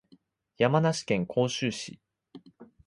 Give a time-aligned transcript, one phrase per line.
[0.57, 1.99] 山梨県甲州市